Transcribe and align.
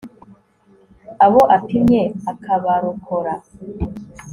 abo 1.25 1.41
apimye 1.55 2.01
akabarokora 2.31 3.33